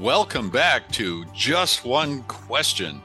Welcome 0.00 0.48
back 0.48 0.88
to 0.92 1.24
Just 1.34 1.84
One 1.84 2.22
Question. 2.22 3.02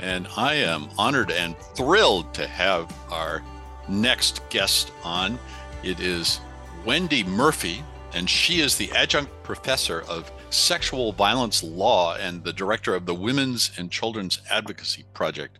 And 0.00 0.28
I 0.36 0.52
am 0.56 0.90
honored 0.98 1.30
and 1.30 1.56
thrilled 1.74 2.34
to 2.34 2.46
have 2.46 2.94
our 3.10 3.42
next 3.88 4.46
guest 4.50 4.92
on. 5.02 5.38
It 5.82 5.98
is 5.98 6.40
Wendy 6.84 7.24
Murphy, 7.24 7.82
and 8.12 8.28
she 8.28 8.60
is 8.60 8.76
the 8.76 8.92
adjunct 8.92 9.32
professor 9.44 10.02
of 10.02 10.30
sexual 10.50 11.12
violence 11.12 11.62
law 11.62 12.16
and 12.16 12.44
the 12.44 12.52
director 12.52 12.94
of 12.94 13.06
the 13.06 13.14
Women's 13.14 13.70
and 13.78 13.90
Children's 13.90 14.42
Advocacy 14.50 15.06
Project 15.14 15.58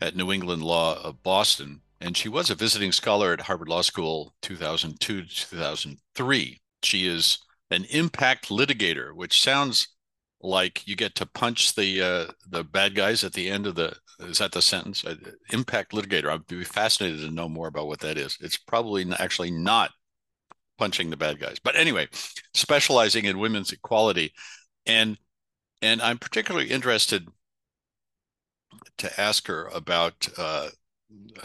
at 0.00 0.16
New 0.16 0.32
England 0.32 0.62
Law 0.64 0.98
of 1.02 1.22
Boston. 1.22 1.82
And 2.00 2.16
she 2.16 2.30
was 2.30 2.48
a 2.48 2.54
visiting 2.54 2.92
scholar 2.92 3.34
at 3.34 3.42
Harvard 3.42 3.68
Law 3.68 3.82
School 3.82 4.32
2002 4.40 5.20
to 5.20 5.28
2003. 5.28 6.60
She 6.82 7.06
is 7.06 7.40
an 7.70 7.84
impact 7.90 8.48
litigator, 8.48 9.14
which 9.14 9.40
sounds 9.40 9.88
like 10.40 10.86
you 10.86 10.96
get 10.96 11.14
to 11.16 11.26
punch 11.26 11.74
the 11.74 12.02
uh, 12.02 12.32
the 12.48 12.62
bad 12.62 12.94
guys 12.94 13.24
at 13.24 13.32
the 13.32 13.48
end 13.48 13.66
of 13.66 13.74
the 13.74 13.96
is 14.20 14.38
that 14.38 14.52
the 14.52 14.62
sentence? 14.62 15.04
Uh, 15.04 15.16
impact 15.52 15.92
litigator. 15.92 16.30
I'd 16.30 16.46
be 16.46 16.64
fascinated 16.64 17.20
to 17.20 17.30
know 17.30 17.48
more 17.48 17.68
about 17.68 17.86
what 17.86 18.00
that 18.00 18.16
is. 18.16 18.38
It's 18.40 18.56
probably 18.56 19.06
actually 19.18 19.50
not 19.50 19.90
punching 20.78 21.10
the 21.10 21.16
bad 21.16 21.38
guys. 21.40 21.58
But 21.58 21.76
anyway 21.76 22.08
specializing 22.54 23.24
in 23.24 23.38
women's 23.38 23.72
equality. 23.72 24.32
And 24.86 25.18
and 25.82 26.00
i'm 26.00 26.18
particularly 26.18 26.70
interested 26.70 27.28
to 28.98 29.20
ask 29.20 29.46
her 29.46 29.66
about 29.68 30.28
uh, 30.38 30.68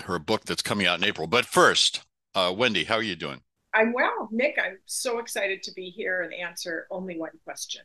her 0.03 0.19
book 0.19 0.45
that's 0.45 0.61
coming 0.61 0.87
out 0.87 0.99
in 0.99 1.05
april. 1.05 1.27
But 1.27 1.45
first 1.45 2.01
uh, 2.35 2.53
wendy 2.55 2.83
how 2.83 2.95
are 2.95 3.03
you 3.03 3.15
doing 3.15 3.41
i'm 3.73 3.93
well 3.93 4.29
nick 4.31 4.57
i'm 4.63 4.77
so 4.85 5.19
excited 5.19 5.63
to 5.63 5.71
be 5.73 5.89
here 5.89 6.21
and 6.21 6.33
answer 6.33 6.87
only 6.91 7.17
one 7.17 7.31
question 7.43 7.81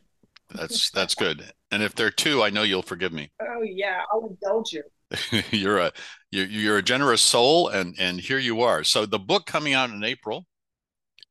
that's 0.53 0.89
that's 0.91 1.15
good. 1.15 1.51
And 1.71 1.83
if 1.83 1.95
there 1.95 2.07
are 2.07 2.11
two, 2.11 2.41
I 2.41 2.49
know 2.49 2.63
you'll 2.63 2.81
forgive 2.81 3.11
me. 3.11 3.31
Oh 3.41 3.61
yeah, 3.63 4.03
I'll 4.11 4.27
indulge 4.27 4.73
you. 4.73 4.83
you're 5.51 5.77
a 5.77 5.91
you're, 6.31 6.45
you're 6.45 6.77
a 6.77 6.83
generous 6.83 7.21
soul, 7.21 7.67
and 7.67 7.95
and 7.99 8.19
here 8.19 8.39
you 8.39 8.61
are. 8.61 8.83
So 8.83 9.05
the 9.05 9.19
book 9.19 9.45
coming 9.45 9.73
out 9.73 9.89
in 9.89 10.03
April 10.03 10.45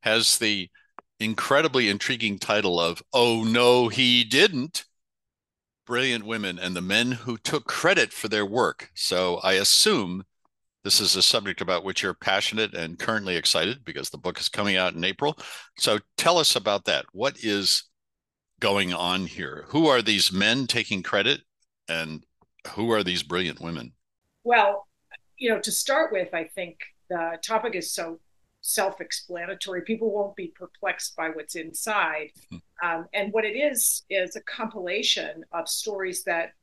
has 0.01 0.37
the 0.37 0.69
incredibly 1.19 1.89
intriguing 1.89 2.37
title 2.37 2.79
of 2.79 3.01
"Oh 3.13 3.43
no, 3.43 3.87
he 3.87 4.23
didn't." 4.23 4.85
Brilliant 5.85 6.25
women 6.25 6.59
and 6.59 6.75
the 6.75 6.81
men 6.81 7.13
who 7.13 7.37
took 7.37 7.65
credit 7.65 8.11
for 8.11 8.27
their 8.27 8.45
work. 8.45 8.91
So 8.93 9.37
I 9.37 9.53
assume 9.53 10.25
this 10.87 11.01
is 11.01 11.17
a 11.17 11.21
subject 11.21 11.59
about 11.59 11.83
which 11.83 12.01
you're 12.01 12.13
passionate 12.13 12.73
and 12.73 12.97
currently 12.97 13.35
excited 13.35 13.83
because 13.83 14.09
the 14.09 14.17
book 14.17 14.39
is 14.39 14.47
coming 14.47 14.77
out 14.77 14.93
in 14.93 15.03
April. 15.03 15.37
So 15.77 15.99
tell 16.15 16.37
us 16.37 16.55
about 16.55 16.85
that. 16.85 17.03
What 17.11 17.35
is 17.43 17.83
going 18.61 18.93
on 18.93 19.25
here? 19.25 19.65
Who 19.67 19.87
are 19.87 20.01
these 20.01 20.31
men 20.31 20.65
taking 20.65 21.03
credit 21.03 21.41
and 21.89 22.23
who 22.69 22.89
are 22.93 23.03
these 23.03 23.21
brilliant 23.21 23.59
women? 23.59 23.91
Well, 24.45 24.87
you 25.35 25.49
know, 25.49 25.59
to 25.59 25.73
start 25.73 26.13
with, 26.13 26.33
I 26.33 26.45
think 26.45 26.77
the 27.09 27.37
topic 27.45 27.75
is 27.75 27.91
so 27.91 28.21
self 28.61 29.01
explanatory. 29.01 29.81
People 29.81 30.13
won't 30.13 30.37
be 30.37 30.53
perplexed 30.55 31.17
by 31.17 31.31
what's 31.31 31.55
inside. 31.55 32.29
Hmm. 32.49 32.57
Um, 32.81 33.05
and 33.13 33.33
what 33.33 33.43
it 33.43 33.57
is, 33.57 34.03
is 34.09 34.37
a 34.37 34.41
compilation 34.41 35.43
of 35.51 35.67
stories 35.67 36.23
that 36.23 36.53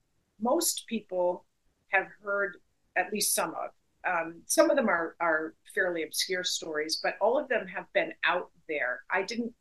most 0.40 0.86
people 0.86 1.44
have 1.88 2.06
heard 2.22 2.56
at 2.96 3.12
least 3.12 3.34
some 3.34 3.50
of. 3.50 3.68
Um, 4.06 4.42
some 4.46 4.70
of 4.70 4.76
them 4.76 4.88
are, 4.88 5.16
are 5.20 5.54
fairly 5.74 6.02
obscure 6.02 6.44
stories, 6.44 7.00
but 7.02 7.16
all 7.20 7.38
of 7.38 7.48
them 7.48 7.66
have 7.66 7.92
been 7.92 8.12
out 8.24 8.50
there. 8.68 9.00
I 9.10 9.22
didn't 9.22 9.54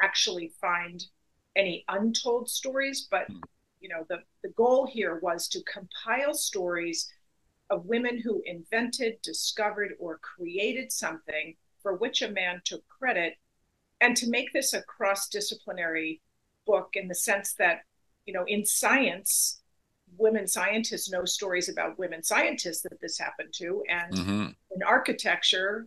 actually 0.00 0.52
find 0.60 1.04
any 1.56 1.84
untold 1.88 2.48
stories, 2.48 3.08
but 3.10 3.26
hmm. 3.28 3.38
you 3.80 3.88
know, 3.88 4.06
the, 4.08 4.22
the 4.42 4.50
goal 4.50 4.86
here 4.86 5.18
was 5.22 5.48
to 5.48 5.62
compile 5.64 6.34
stories 6.34 7.10
of 7.70 7.86
women 7.86 8.20
who 8.20 8.42
invented, 8.44 9.20
discovered, 9.22 9.94
or 9.98 10.18
created 10.18 10.92
something 10.92 11.56
for 11.82 11.94
which 11.94 12.22
a 12.22 12.30
man 12.30 12.60
took 12.64 12.86
credit, 12.88 13.36
and 14.00 14.16
to 14.16 14.28
make 14.28 14.52
this 14.52 14.72
a 14.72 14.82
cross-disciplinary 14.82 16.20
book 16.66 16.90
in 16.94 17.08
the 17.08 17.14
sense 17.14 17.54
that, 17.54 17.80
you 18.26 18.32
know, 18.32 18.44
in 18.46 18.64
science, 18.64 19.61
women 20.18 20.46
scientists 20.46 21.10
know 21.10 21.24
stories 21.24 21.68
about 21.68 21.98
women 21.98 22.22
scientists 22.22 22.82
that 22.82 23.00
this 23.00 23.18
happened 23.18 23.52
to, 23.54 23.82
and 23.88 24.14
mm-hmm. 24.14 24.46
in 24.74 24.82
architecture, 24.86 25.86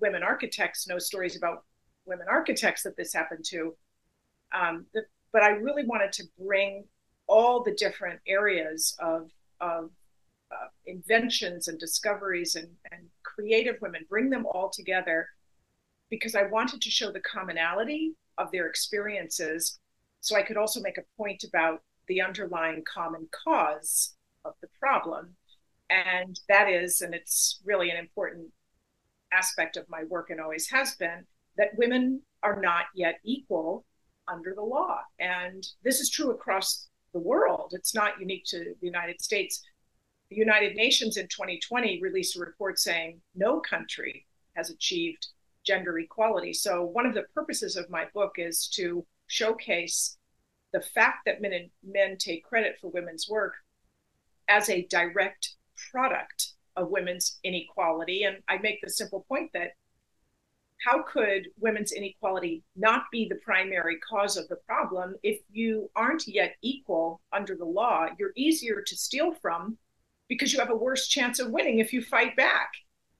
women 0.00 0.22
architects 0.22 0.86
know 0.86 0.98
stories 0.98 1.36
about 1.36 1.64
women 2.04 2.26
architects 2.30 2.82
that 2.82 2.96
this 2.96 3.12
happened 3.12 3.44
to. 3.44 3.74
Um, 4.54 4.86
the, 4.94 5.02
but 5.32 5.42
I 5.42 5.50
really 5.50 5.84
wanted 5.84 6.12
to 6.12 6.24
bring 6.38 6.84
all 7.26 7.62
the 7.62 7.74
different 7.74 8.20
areas 8.26 8.96
of, 9.00 9.30
of 9.60 9.90
uh, 10.52 10.68
inventions 10.86 11.68
and 11.68 11.78
discoveries 11.78 12.54
and, 12.54 12.68
and 12.92 13.02
creative 13.22 13.76
women, 13.80 14.06
bring 14.08 14.30
them 14.30 14.46
all 14.46 14.70
together 14.70 15.28
because 16.08 16.34
I 16.36 16.44
wanted 16.44 16.80
to 16.82 16.90
show 16.90 17.10
the 17.10 17.20
commonality 17.20 18.14
of 18.38 18.50
their 18.52 18.68
experiences. 18.68 19.78
So 20.20 20.36
I 20.36 20.42
could 20.42 20.56
also 20.56 20.80
make 20.80 20.98
a 20.98 21.04
point 21.16 21.44
about 21.44 21.82
the 22.08 22.20
underlying 22.20 22.82
common 22.92 23.28
cause 23.44 24.14
of 24.44 24.54
the 24.60 24.68
problem. 24.80 25.34
And 25.90 26.38
that 26.48 26.68
is, 26.68 27.00
and 27.00 27.14
it's 27.14 27.60
really 27.64 27.90
an 27.90 27.96
important 27.96 28.48
aspect 29.32 29.76
of 29.76 29.88
my 29.88 30.04
work 30.04 30.30
and 30.30 30.40
always 30.40 30.68
has 30.70 30.94
been, 30.96 31.26
that 31.56 31.76
women 31.76 32.22
are 32.42 32.60
not 32.60 32.86
yet 32.94 33.18
equal 33.24 33.84
under 34.28 34.54
the 34.54 34.62
law. 34.62 35.00
And 35.18 35.66
this 35.82 36.00
is 36.00 36.10
true 36.10 36.30
across 36.30 36.88
the 37.12 37.18
world. 37.20 37.72
It's 37.74 37.94
not 37.94 38.20
unique 38.20 38.44
to 38.46 38.74
the 38.80 38.86
United 38.86 39.20
States. 39.20 39.62
The 40.30 40.36
United 40.36 40.74
Nations 40.74 41.16
in 41.16 41.28
2020 41.28 42.00
released 42.02 42.36
a 42.36 42.40
report 42.40 42.78
saying 42.78 43.20
no 43.34 43.60
country 43.60 44.26
has 44.54 44.70
achieved 44.70 45.28
gender 45.64 45.98
equality. 45.98 46.52
So, 46.52 46.84
one 46.84 47.06
of 47.06 47.14
the 47.14 47.26
purposes 47.34 47.76
of 47.76 47.90
my 47.90 48.06
book 48.14 48.32
is 48.36 48.68
to 48.74 49.06
showcase 49.28 50.15
the 50.76 50.82
fact 50.82 51.24
that 51.24 51.40
men 51.40 51.54
and 51.54 51.70
men 51.82 52.18
take 52.18 52.44
credit 52.44 52.76
for 52.78 52.90
women's 52.90 53.30
work 53.30 53.54
as 54.46 54.68
a 54.68 54.86
direct 54.88 55.54
product 55.90 56.52
of 56.76 56.90
women's 56.90 57.38
inequality. 57.42 58.24
And 58.24 58.42
I 58.46 58.58
make 58.58 58.82
the 58.82 58.90
simple 58.90 59.24
point 59.26 59.50
that 59.54 59.70
how 60.84 61.02
could 61.02 61.48
women's 61.58 61.92
inequality 61.92 62.62
not 62.76 63.04
be 63.10 63.26
the 63.26 63.36
primary 63.36 63.96
cause 64.00 64.36
of 64.36 64.48
the 64.48 64.58
problem? 64.68 65.14
If 65.22 65.40
you 65.50 65.90
aren't 65.96 66.28
yet 66.28 66.56
equal 66.60 67.22
under 67.32 67.56
the 67.56 67.64
law 67.64 68.08
you're 68.18 68.32
easier 68.36 68.82
to 68.82 68.96
steal 68.98 69.32
from 69.32 69.78
because 70.28 70.52
you 70.52 70.58
have 70.58 70.68
a 70.68 70.76
worse 70.76 71.08
chance 71.08 71.38
of 71.38 71.52
winning 71.52 71.78
if 71.78 71.94
you 71.94 72.02
fight 72.02 72.36
back. 72.36 72.70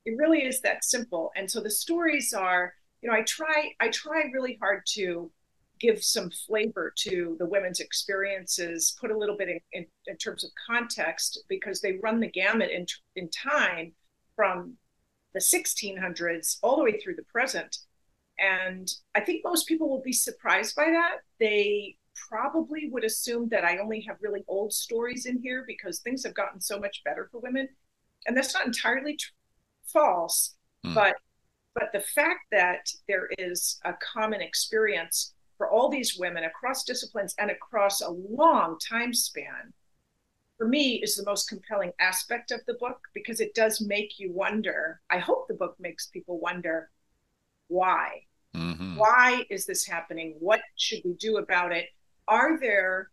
It 0.04 0.18
really 0.18 0.44
is 0.44 0.60
that 0.60 0.84
simple. 0.84 1.32
And 1.34 1.50
so 1.50 1.62
the 1.62 1.70
stories 1.70 2.34
are 2.34 2.74
you 3.02 3.10
know 3.10 3.16
i 3.16 3.22
try 3.22 3.72
i 3.80 3.88
try 3.88 4.24
really 4.32 4.58
hard 4.60 4.82
to 4.86 5.30
give 5.80 6.02
some 6.02 6.30
flavor 6.30 6.92
to 6.96 7.36
the 7.38 7.46
women's 7.46 7.80
experiences 7.80 8.96
put 9.00 9.10
a 9.10 9.16
little 9.16 9.36
bit 9.36 9.48
in, 9.48 9.60
in, 9.72 9.86
in 10.06 10.16
terms 10.16 10.44
of 10.44 10.50
context 10.66 11.42
because 11.48 11.80
they 11.80 11.98
run 12.02 12.20
the 12.20 12.30
gamut 12.30 12.70
in, 12.70 12.86
in 13.14 13.28
time 13.30 13.92
from 14.34 14.74
the 15.34 15.40
1600s 15.40 16.58
all 16.62 16.76
the 16.76 16.82
way 16.82 16.98
through 16.98 17.16
the 17.16 17.24
present. 17.24 17.78
And 18.38 18.90
I 19.14 19.20
think 19.20 19.42
most 19.44 19.66
people 19.66 19.88
will 19.88 20.02
be 20.02 20.12
surprised 20.12 20.74
by 20.76 20.86
that. 20.86 21.18
They 21.40 21.96
probably 22.28 22.88
would 22.90 23.04
assume 23.04 23.48
that 23.50 23.64
I 23.64 23.78
only 23.78 24.00
have 24.02 24.16
really 24.20 24.44
old 24.48 24.72
stories 24.72 25.26
in 25.26 25.40
here 25.42 25.64
because 25.66 26.00
things 26.00 26.24
have 26.24 26.34
gotten 26.34 26.60
so 26.60 26.78
much 26.78 27.02
better 27.04 27.28
for 27.30 27.40
women. 27.40 27.68
And 28.26 28.36
that's 28.36 28.54
not 28.54 28.66
entirely 28.66 29.16
tr- 29.16 29.32
false, 29.86 30.54
mm. 30.84 30.94
but 30.94 31.16
but 31.74 31.90
the 31.92 32.00
fact 32.00 32.40
that 32.52 32.88
there 33.06 33.28
is 33.38 33.78
a 33.84 33.92
common 34.14 34.40
experience 34.40 35.34
for 35.56 35.70
all 35.70 35.88
these 35.88 36.18
women 36.18 36.44
across 36.44 36.84
disciplines 36.84 37.34
and 37.38 37.50
across 37.50 38.00
a 38.00 38.10
long 38.10 38.78
time 38.78 39.12
span 39.14 39.72
for 40.56 40.66
me 40.66 41.02
is 41.02 41.16
the 41.16 41.24
most 41.24 41.48
compelling 41.48 41.92
aspect 42.00 42.50
of 42.50 42.60
the 42.66 42.74
book 42.74 43.00
because 43.14 43.40
it 43.40 43.54
does 43.54 43.80
make 43.80 44.18
you 44.18 44.32
wonder. 44.32 45.00
I 45.10 45.18
hope 45.18 45.48
the 45.48 45.54
book 45.54 45.76
makes 45.78 46.06
people 46.06 46.38
wonder 46.38 46.90
why. 47.68 48.22
Mm-hmm. 48.54 48.96
Why 48.96 49.44
is 49.50 49.66
this 49.66 49.86
happening? 49.86 50.36
What 50.38 50.60
should 50.76 51.02
we 51.04 51.12
do 51.14 51.36
about 51.36 51.72
it? 51.72 51.88
Are 52.26 52.58
there 52.58 53.10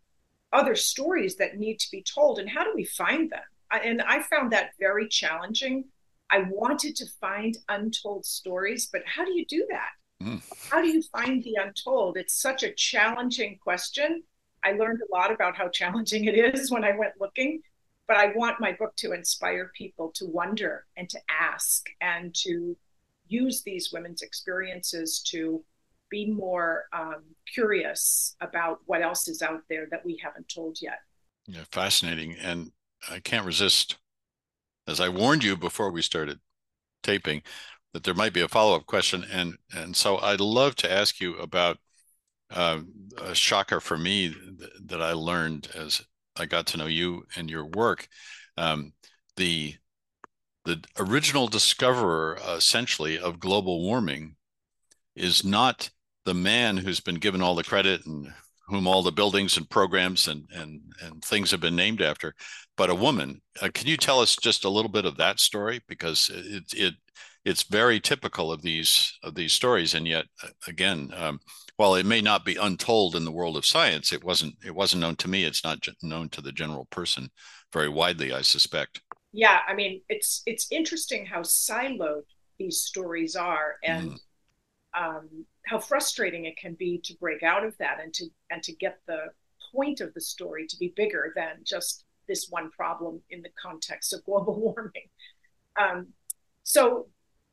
other 0.52 0.74
stories 0.74 1.36
that 1.36 1.58
need 1.58 1.78
to 1.80 1.90
be 1.90 2.02
told 2.02 2.38
and 2.38 2.48
how 2.48 2.64
do 2.64 2.72
we 2.74 2.84
find 2.84 3.30
them? 3.30 3.42
And 3.70 4.00
I 4.02 4.22
found 4.22 4.52
that 4.52 4.70
very 4.78 5.08
challenging. 5.08 5.84
I 6.30 6.44
wanted 6.48 6.96
to 6.96 7.06
find 7.20 7.58
untold 7.68 8.24
stories, 8.24 8.88
but 8.90 9.02
how 9.04 9.24
do 9.24 9.32
you 9.32 9.44
do 9.44 9.66
that? 9.70 9.90
Mm. 10.24 10.42
How 10.70 10.80
do 10.80 10.88
you 10.88 11.02
find 11.02 11.44
the 11.44 11.58
untold? 11.62 12.16
It's 12.16 12.40
such 12.40 12.62
a 12.62 12.72
challenging 12.72 13.58
question 13.62 14.22
I 14.64 14.72
learned 14.72 15.00
a 15.02 15.14
lot 15.14 15.30
about 15.30 15.56
how 15.56 15.68
challenging 15.68 16.24
it 16.24 16.34
is 16.36 16.70
when 16.70 16.84
I 16.84 16.96
went 16.96 17.20
looking. 17.20 17.60
But 18.08 18.16
I 18.16 18.32
want 18.34 18.60
my 18.60 18.72
book 18.72 18.94
to 18.96 19.12
inspire 19.12 19.70
people 19.74 20.10
to 20.16 20.26
wonder 20.26 20.86
and 20.96 21.08
to 21.08 21.18
ask 21.30 21.86
and 22.00 22.34
to 22.36 22.76
use 23.28 23.62
these 23.62 23.92
women's 23.92 24.20
experiences 24.20 25.22
to 25.30 25.64
be 26.10 26.30
more 26.30 26.84
um, 26.92 27.22
curious 27.52 28.36
about 28.42 28.80
what 28.84 29.00
else 29.00 29.26
is 29.26 29.40
out 29.40 29.62
there 29.70 29.86
that 29.90 30.04
we 30.04 30.20
haven't 30.22 30.50
told 30.50 30.78
yet. 30.82 30.98
Yeah, 31.46 31.64
fascinating. 31.72 32.36
And 32.42 32.72
I 33.10 33.20
can't 33.20 33.46
resist, 33.46 33.96
as 34.86 35.00
I 35.00 35.08
warned 35.08 35.42
you 35.42 35.56
before 35.56 35.90
we 35.90 36.02
started 36.02 36.40
taping, 37.02 37.42
that 37.94 38.02
there 38.02 38.12
might 38.12 38.34
be 38.34 38.42
a 38.42 38.48
follow 38.48 38.76
up 38.76 38.86
question. 38.86 39.24
And, 39.32 39.56
and 39.74 39.96
so 39.96 40.18
I'd 40.18 40.40
love 40.40 40.74
to 40.76 40.92
ask 40.92 41.20
you 41.20 41.36
about 41.36 41.78
uh, 42.50 42.80
a 43.22 43.34
shocker 43.34 43.80
for 43.80 43.96
me 43.96 44.30
th- 44.30 44.70
that 44.86 45.00
I 45.00 45.12
learned 45.12 45.68
as 45.74 46.02
I 46.36 46.46
got 46.46 46.66
to 46.68 46.76
know 46.76 46.86
you 46.86 47.24
and 47.36 47.48
your 47.48 47.64
work. 47.64 48.08
Um, 48.58 48.92
the 49.36 49.76
the 50.64 50.82
original 50.98 51.46
discoverer, 51.46 52.38
essentially, 52.48 53.18
of 53.18 53.38
global 53.38 53.82
warming 53.82 54.36
is 55.14 55.44
not 55.44 55.90
the 56.24 56.34
man 56.34 56.78
who's 56.78 57.00
been 57.00 57.16
given 57.16 57.42
all 57.42 57.54
the 57.54 57.62
credit 57.62 58.06
and 58.06 58.32
whom 58.66 58.86
all 58.86 59.02
the 59.02 59.12
buildings 59.12 59.58
and 59.58 59.68
programs 59.68 60.26
and 60.26 60.48
and 60.54 60.80
and 61.02 61.22
things 61.22 61.50
have 61.50 61.60
been 61.60 61.76
named 61.76 62.00
after, 62.00 62.34
but 62.76 62.90
a 62.90 62.94
woman. 62.94 63.42
Uh, 63.60 63.68
can 63.74 63.86
you 63.86 63.96
tell 63.96 64.20
us 64.20 64.36
just 64.36 64.64
a 64.64 64.70
little 64.70 64.90
bit 64.90 65.04
of 65.04 65.18
that 65.18 65.38
story 65.38 65.82
because 65.86 66.30
it 66.32 66.64
it 66.72 66.94
it's 67.44 67.62
very 67.64 68.00
typical 68.00 68.50
of 68.50 68.62
these 68.62 69.18
of 69.22 69.34
these 69.34 69.52
stories, 69.52 69.94
and 69.94 70.06
yet 70.06 70.26
uh, 70.42 70.48
again, 70.66 71.12
um, 71.16 71.40
while 71.76 71.94
it 71.94 72.06
may 72.06 72.20
not 72.20 72.44
be 72.44 72.56
untold 72.56 73.14
in 73.14 73.24
the 73.24 73.32
world 73.32 73.56
of 73.56 73.66
science, 73.66 74.12
it 74.12 74.24
wasn't 74.24 74.56
it 74.64 74.74
wasn't 74.74 75.02
known 75.02 75.16
to 75.16 75.28
me. 75.28 75.44
It's 75.44 75.64
not 75.64 75.86
known 76.02 76.28
to 76.30 76.40
the 76.40 76.52
general 76.52 76.86
person 76.86 77.30
very 77.72 77.88
widely, 77.88 78.32
I 78.32 78.42
suspect. 78.42 79.00
Yeah, 79.32 79.58
I 79.66 79.74
mean, 79.74 80.00
it's 80.08 80.42
it's 80.46 80.68
interesting 80.70 81.26
how 81.26 81.40
siloed 81.40 82.22
these 82.58 82.80
stories 82.80 83.36
are, 83.36 83.76
and 83.82 84.12
mm. 84.12 84.18
um, 84.98 85.28
how 85.66 85.78
frustrating 85.78 86.46
it 86.46 86.56
can 86.56 86.74
be 86.74 87.00
to 87.04 87.14
break 87.20 87.42
out 87.42 87.64
of 87.64 87.76
that 87.78 87.98
and 88.02 88.14
to 88.14 88.26
and 88.50 88.62
to 88.62 88.72
get 88.76 89.00
the 89.06 89.26
point 89.74 90.00
of 90.00 90.14
the 90.14 90.20
story 90.20 90.66
to 90.68 90.76
be 90.78 90.92
bigger 90.96 91.32
than 91.34 91.56
just 91.64 92.04
this 92.26 92.46
one 92.48 92.70
problem 92.70 93.20
in 93.28 93.42
the 93.42 93.50
context 93.60 94.14
of 94.14 94.24
global 94.24 94.58
warming. 94.60 95.08
Um, 95.78 96.08
so 96.62 97.08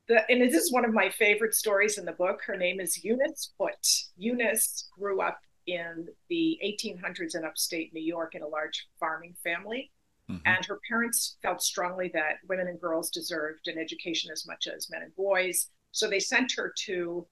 the, 0.08 0.20
and 0.28 0.42
this 0.42 0.54
is 0.54 0.72
one 0.72 0.84
of 0.84 0.92
my 0.92 1.10
favorite 1.10 1.54
stories 1.54 1.98
in 1.98 2.04
the 2.04 2.12
book. 2.12 2.40
Her 2.46 2.56
name 2.56 2.80
is 2.80 3.04
Eunice 3.04 3.52
Foote. 3.56 4.04
Eunice 4.16 4.88
grew 4.98 5.20
up 5.20 5.38
in 5.66 6.08
the 6.28 6.58
1800s 6.64 7.36
in 7.36 7.44
upstate 7.44 7.94
New 7.94 8.02
York 8.02 8.34
in 8.34 8.42
a 8.42 8.48
large 8.48 8.88
farming 8.98 9.34
family. 9.44 9.90
Mm-hmm. 10.30 10.40
And 10.46 10.64
her 10.64 10.80
parents 10.88 11.36
felt 11.42 11.62
strongly 11.62 12.10
that 12.14 12.36
women 12.48 12.68
and 12.68 12.80
girls 12.80 13.10
deserved 13.10 13.68
an 13.68 13.78
education 13.78 14.30
as 14.32 14.46
much 14.46 14.66
as 14.66 14.90
men 14.90 15.02
and 15.02 15.14
boys. 15.14 15.68
So 15.92 16.08
they 16.08 16.20
sent 16.20 16.52
her 16.56 16.72
to 16.86 17.26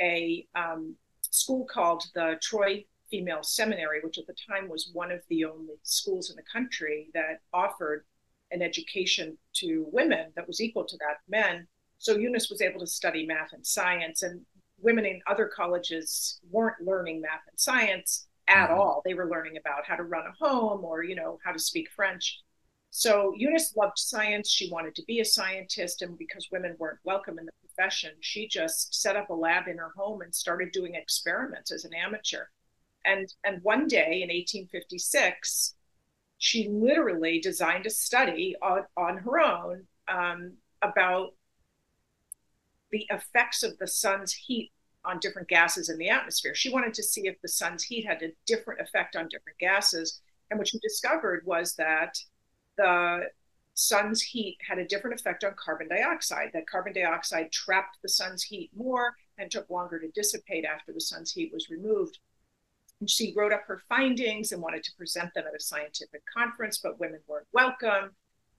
a 0.00 0.46
um, 0.54 0.96
school 1.30 1.66
called 1.72 2.04
the 2.14 2.36
Troy 2.42 2.84
Female 3.10 3.42
Seminary, 3.42 4.00
which 4.02 4.18
at 4.18 4.26
the 4.26 4.34
time 4.48 4.68
was 4.68 4.90
one 4.92 5.12
of 5.12 5.20
the 5.28 5.44
only 5.44 5.74
schools 5.82 6.30
in 6.30 6.36
the 6.36 6.42
country 6.50 7.10
that 7.14 7.40
offered 7.52 8.04
an 8.50 8.62
education 8.62 9.36
to 9.54 9.86
women 9.92 10.32
that 10.34 10.46
was 10.46 10.60
equal 10.60 10.84
to 10.84 10.96
that 10.98 11.16
of 11.16 11.28
men. 11.28 11.66
So 12.02 12.16
Eunice 12.16 12.50
was 12.50 12.60
able 12.60 12.80
to 12.80 12.86
study 12.86 13.24
math 13.24 13.52
and 13.52 13.64
science, 13.64 14.22
and 14.22 14.40
women 14.80 15.06
in 15.06 15.20
other 15.28 15.46
colleges 15.46 16.40
weren't 16.50 16.84
learning 16.84 17.20
math 17.20 17.42
and 17.48 17.58
science 17.58 18.26
at 18.48 18.70
mm-hmm. 18.70 18.80
all. 18.80 19.02
They 19.04 19.14
were 19.14 19.30
learning 19.30 19.56
about 19.56 19.86
how 19.86 19.94
to 19.94 20.02
run 20.02 20.24
a 20.26 20.44
home 20.44 20.84
or, 20.84 21.04
you 21.04 21.14
know, 21.14 21.38
how 21.44 21.52
to 21.52 21.60
speak 21.60 21.88
French. 21.94 22.40
So 22.90 23.32
Eunice 23.36 23.76
loved 23.76 23.98
science. 23.98 24.50
She 24.50 24.68
wanted 24.68 24.96
to 24.96 25.04
be 25.06 25.20
a 25.20 25.24
scientist. 25.24 26.02
And 26.02 26.18
because 26.18 26.48
women 26.50 26.74
weren't 26.76 26.98
welcome 27.04 27.38
in 27.38 27.46
the 27.46 27.52
profession, 27.60 28.10
she 28.18 28.48
just 28.48 29.00
set 29.00 29.14
up 29.14 29.30
a 29.30 29.34
lab 29.34 29.68
in 29.68 29.78
her 29.78 29.92
home 29.96 30.22
and 30.22 30.34
started 30.34 30.72
doing 30.72 30.96
experiments 30.96 31.70
as 31.70 31.84
an 31.84 31.94
amateur. 31.94 32.46
And, 33.04 33.32
and 33.44 33.62
one 33.62 33.86
day 33.86 34.22
in 34.22 34.28
1856, 34.28 35.76
she 36.38 36.68
literally 36.68 37.38
designed 37.38 37.86
a 37.86 37.90
study 37.90 38.56
on, 38.60 38.86
on 38.96 39.18
her 39.18 39.38
own 39.38 39.84
um, 40.08 40.54
about 40.82 41.34
the 42.92 43.06
effects 43.10 43.62
of 43.62 43.76
the 43.78 43.86
sun's 43.86 44.32
heat 44.32 44.70
on 45.04 45.18
different 45.18 45.48
gases 45.48 45.88
in 45.88 45.98
the 45.98 46.08
atmosphere. 46.08 46.54
She 46.54 46.70
wanted 46.70 46.94
to 46.94 47.02
see 47.02 47.26
if 47.26 47.40
the 47.40 47.48
sun's 47.48 47.82
heat 47.82 48.06
had 48.06 48.22
a 48.22 48.32
different 48.46 48.80
effect 48.80 49.16
on 49.16 49.28
different 49.28 49.58
gases. 49.58 50.20
And 50.50 50.58
what 50.58 50.68
she 50.68 50.78
discovered 50.78 51.42
was 51.44 51.74
that 51.76 52.16
the 52.76 53.28
sun's 53.74 54.22
heat 54.22 54.58
had 54.68 54.78
a 54.78 54.86
different 54.86 55.18
effect 55.18 55.44
on 55.44 55.54
carbon 55.56 55.88
dioxide, 55.88 56.50
that 56.52 56.68
carbon 56.68 56.92
dioxide 56.92 57.50
trapped 57.50 57.98
the 58.02 58.08
sun's 58.08 58.42
heat 58.42 58.70
more 58.76 59.16
and 59.38 59.50
took 59.50 59.68
longer 59.70 59.98
to 59.98 60.08
dissipate 60.10 60.64
after 60.64 60.92
the 60.92 61.00
sun's 61.00 61.32
heat 61.32 61.50
was 61.52 61.70
removed. 61.70 62.18
And 63.00 63.10
she 63.10 63.32
wrote 63.36 63.52
up 63.52 63.64
her 63.66 63.82
findings 63.88 64.52
and 64.52 64.62
wanted 64.62 64.84
to 64.84 64.94
present 64.96 65.34
them 65.34 65.44
at 65.48 65.58
a 65.58 65.62
scientific 65.62 66.22
conference, 66.32 66.78
but 66.78 67.00
women 67.00 67.20
weren't 67.26 67.48
welcome. 67.52 68.14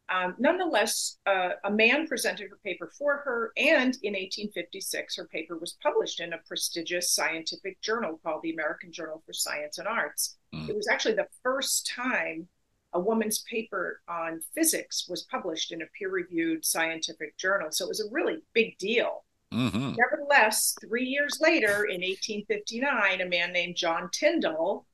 Um, 0.09 0.35
nonetheless, 0.37 1.17
uh, 1.25 1.51
a 1.63 1.71
man 1.71 2.07
presented 2.07 2.49
her 2.49 2.59
paper 2.63 2.91
for 2.97 3.17
her, 3.17 3.51
and 3.57 3.97
in 4.03 4.13
1856, 4.13 5.15
her 5.15 5.25
paper 5.25 5.57
was 5.57 5.77
published 5.81 6.19
in 6.19 6.33
a 6.33 6.37
prestigious 6.47 7.11
scientific 7.11 7.81
journal 7.81 8.19
called 8.23 8.41
the 8.43 8.51
American 8.51 8.91
Journal 8.91 9.23
for 9.25 9.33
Science 9.33 9.77
and 9.77 9.87
Arts. 9.87 10.37
Mm. 10.53 10.69
It 10.69 10.75
was 10.75 10.87
actually 10.87 11.15
the 11.15 11.27
first 11.41 11.89
time 11.95 12.47
a 12.93 12.99
woman's 12.99 13.43
paper 13.49 14.01
on 14.07 14.39
physics 14.53 15.07
was 15.09 15.23
published 15.23 15.71
in 15.71 15.81
a 15.81 15.85
peer 15.97 16.09
reviewed 16.09 16.63
scientific 16.63 17.37
journal. 17.37 17.69
So 17.71 17.85
it 17.85 17.89
was 17.89 18.01
a 18.01 18.11
really 18.11 18.37
big 18.53 18.77
deal. 18.77 19.23
Mm-hmm. 19.51 19.93
Nevertheless, 19.97 20.75
three 20.81 21.05
years 21.05 21.39
later, 21.41 21.85
in 21.85 22.01
1859, 22.01 23.21
a 23.21 23.25
man 23.25 23.51
named 23.53 23.75
John 23.75 24.09
Tyndall, 24.11 24.85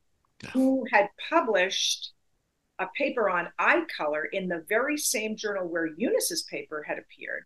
who 0.53 0.85
had 0.91 1.07
published 1.29 2.11
a 2.79 2.87
paper 2.95 3.29
on 3.29 3.49
eye 3.59 3.83
color 3.95 4.25
in 4.25 4.47
the 4.47 4.65
very 4.69 4.97
same 4.97 5.35
journal 5.35 5.67
where 5.67 5.89
Eunice's 5.97 6.43
paper 6.43 6.83
had 6.87 6.97
appeared, 6.97 7.43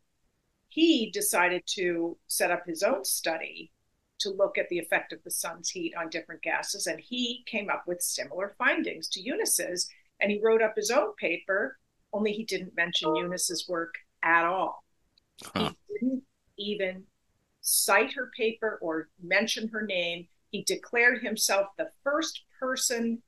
he 0.69 1.11
decided 1.11 1.63
to 1.65 2.17
set 2.27 2.51
up 2.51 2.63
his 2.65 2.83
own 2.83 3.03
study 3.03 3.71
to 4.19 4.29
look 4.29 4.57
at 4.57 4.69
the 4.69 4.79
effect 4.79 5.11
of 5.11 5.23
the 5.23 5.31
sun's 5.31 5.69
heat 5.69 5.93
on 5.97 6.09
different 6.09 6.41
gases. 6.41 6.87
And 6.87 6.99
he 6.99 7.43
came 7.45 7.69
up 7.69 7.83
with 7.87 8.01
similar 8.01 8.55
findings 8.57 9.09
to 9.09 9.21
Eunice's. 9.21 9.89
And 10.19 10.31
he 10.31 10.39
wrote 10.41 10.61
up 10.61 10.75
his 10.75 10.91
own 10.91 11.13
paper, 11.19 11.77
only 12.13 12.31
he 12.31 12.45
didn't 12.45 12.75
mention 12.75 13.15
Eunice's 13.15 13.67
work 13.67 13.95
at 14.23 14.45
all. 14.45 14.83
Huh. 15.53 15.71
He 15.87 15.93
didn't 15.99 16.23
even 16.57 17.03
cite 17.61 18.13
her 18.13 18.31
paper 18.37 18.79
or 18.81 19.09
mention 19.21 19.67
her 19.69 19.81
name. 19.81 20.27
He 20.51 20.63
declared 20.63 21.23
himself 21.23 21.67
the 21.77 21.89
first 22.03 22.43
person 22.59 23.21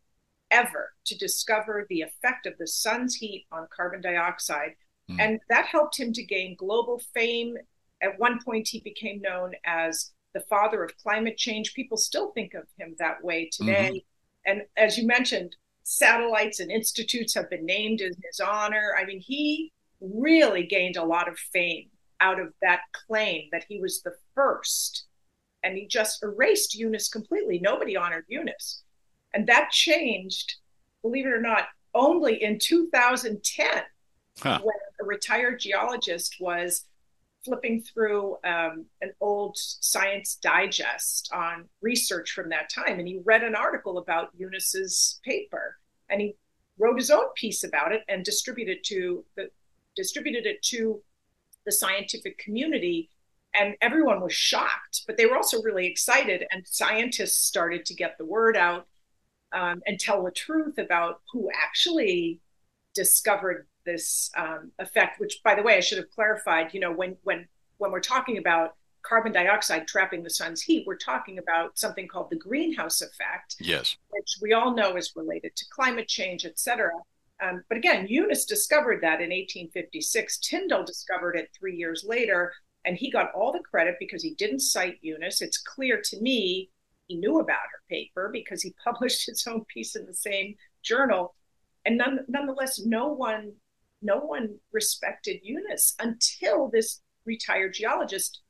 ever 0.52 0.94
to 1.06 1.18
discover 1.18 1.86
the 1.90 2.02
effect 2.02 2.46
of 2.46 2.58
the 2.58 2.68
sun's 2.68 3.16
heat 3.16 3.46
on 3.52 3.68
carbon 3.76 4.02
dioxide. 4.02 4.76
Mm. 5.10 5.20
And 5.20 5.40
that 5.50 5.66
helped 5.66 6.00
him 6.00 6.14
to 6.14 6.24
gain 6.24 6.56
global 6.58 7.02
fame. 7.14 7.58
At 8.02 8.20
one 8.20 8.40
point, 8.44 8.68
he 8.68 8.80
became 8.82 9.22
known 9.22 9.54
as 9.66 10.12
the 10.34 10.42
father 10.42 10.84
of 10.84 10.98
climate 10.98 11.38
change. 11.38 11.74
People 11.74 11.98
still 11.98 12.32
think 12.32 12.54
of 12.54 12.64
him 12.78 12.96
that 13.00 13.24
way 13.24 13.50
today. 13.52 13.90
Mm-hmm. 13.90 14.52
And 14.52 14.62
as 14.78 14.98
you 14.98 15.08
mentioned, 15.08 15.56
satellites 15.84 16.60
and 16.60 16.72
institutes 16.72 17.34
have 17.36 17.50
been 17.50 17.66
named 17.66 18.02
in 18.02 18.12
his 18.24 18.40
honor. 18.40 18.96
I 19.00 19.06
mean, 19.06 19.20
he 19.20 19.72
really 20.02 20.64
gained 20.64 20.98
a 20.98 21.06
lot 21.06 21.28
of 21.28 21.38
fame 21.38 21.90
out 22.22 22.40
of 22.40 22.54
that 22.62 22.82
claim 23.08 23.48
that 23.52 23.66
he 23.68 23.80
was 23.80 24.02
the 24.02 24.14
first. 24.34 25.06
And 25.64 25.76
he 25.76 25.88
just 25.88 26.22
erased 26.22 26.76
Eunice 26.76 27.10
completely. 27.10 27.60
Nobody 27.60 27.98
honored 27.98 28.26
Eunice. 28.28 28.84
And 29.36 29.46
that 29.48 29.70
changed, 29.70 30.56
believe 31.02 31.26
it 31.26 31.34
or 31.34 31.42
not, 31.42 31.66
only 31.94 32.42
in 32.42 32.58
2010 32.58 33.68
huh. 34.40 34.60
when 34.64 34.76
a 35.02 35.06
retired 35.06 35.60
geologist 35.60 36.38
was 36.40 36.86
flipping 37.44 37.82
through 37.82 38.38
um, 38.44 38.86
an 39.02 39.12
old 39.22 39.56
science 39.56 40.38
digest 40.42 41.30
on 41.34 41.66
research 41.82 42.32
from 42.32 42.50
that 42.50 42.70
time. 42.70 42.98
And 42.98 43.08
he 43.08 43.22
read 43.24 43.44
an 43.44 43.56
article 43.56 44.00
about 44.00 44.30
eunice's 44.36 45.20
paper 45.24 45.78
and 46.10 46.22
he 46.22 46.36
wrote 46.80 46.98
his 46.98 47.12
own 47.12 47.28
piece 47.36 47.64
about 47.64 47.92
it 47.92 48.02
and 48.10 48.26
distributed 48.26 48.84
to 48.86 49.24
the 49.38 49.50
distributed 49.96 50.46
it 50.46 50.62
to 50.62 51.02
the 51.66 51.72
scientific 51.72 52.38
community. 52.38 53.10
And 53.58 53.76
everyone 53.82 54.22
was 54.22 54.34
shocked 54.34 55.04
but 55.08 55.18
they 55.18 55.26
were 55.26 55.38
also 55.38 55.62
really 55.62 55.86
excited 55.86 56.46
and 56.52 56.68
scientists 56.68 57.40
started 57.40 57.86
to 57.86 57.94
get 57.94 58.18
the 58.18 58.26
word 58.26 58.58
out 58.58 58.88
um, 59.52 59.82
and 59.86 60.00
tell 60.00 60.24
the 60.24 60.32
truth 60.32 60.78
about 60.78 61.22
who 61.32 61.50
actually 61.56 62.40
discovered 62.94 63.68
this 63.86 64.32
um, 64.36 64.72
effect. 64.80 65.20
Which, 65.20 65.42
by 65.44 65.56
the 65.56 65.64
way, 65.64 65.78
I 65.78 65.80
should 65.80 65.98
have 65.98 66.10
clarified. 66.12 66.74
You 66.74 66.80
know, 66.80 66.92
when 66.92 67.18
when 67.24 67.48
when 67.78 67.92
we're 67.92 68.00
talking 68.00 68.38
about 68.38 68.76
carbon 69.02 69.32
dioxide 69.32 69.88
trapping 69.88 70.24
the 70.24 70.30
sun's 70.30 70.62
heat, 70.62 70.86
we're 70.88 70.98
talking 70.98 71.38
about 71.38 71.78
something 71.78 72.08
called 72.08 72.30
the 72.30 72.38
greenhouse 72.38 73.02
effect. 73.02 73.56
Yes, 73.60 73.98
which 74.10 74.38
we 74.42 74.54
all 74.54 74.76
know 74.76 74.96
is 74.96 75.14
related 75.16 75.56
to 75.56 75.66
climate 75.72 76.08
change, 76.08 76.46
et 76.46 76.60
cetera. 76.60 76.92
Um, 77.42 77.64
but 77.68 77.78
again, 77.78 78.08
Eunice 78.08 78.46
discovered 78.46 79.02
that 79.02 79.22
in 79.22 79.30
1856. 79.30 80.38
Tyndall 80.40 80.86
discovered 80.86 81.36
it 81.36 81.50
three 81.58 81.76
years 81.76 82.06
later. 82.08 82.54
And 82.86 82.96
he 82.96 83.10
got 83.10 83.32
all 83.34 83.52
the 83.52 83.60
credit 83.60 83.96
because 84.00 84.22
he 84.22 84.36
didn't 84.36 84.60
cite 84.60 85.00
Eunice. 85.02 85.42
It's 85.42 85.58
clear 85.58 86.02
to 86.06 86.22
me 86.22 86.70
he 87.08 87.18
knew 87.18 87.40
about 87.40 87.60
her 87.72 87.82
paper 87.90 88.30
because 88.32 88.62
he 88.62 88.74
published 88.84 89.26
his 89.26 89.46
own 89.48 89.66
piece 89.66 89.96
in 89.96 90.06
the 90.06 90.14
same 90.14 90.56
journal. 90.84 91.36
And 91.86 91.98
none, 91.98 92.20
nonetheless, 92.28 92.82
no 92.84 93.08
one, 93.08 93.54
no 94.02 94.18
one 94.18 94.58
respected 94.72 95.40
Eunice 95.44 95.96
until 96.00 96.70
this 96.70 97.02
retired 97.26 97.74
geologist 97.74 98.42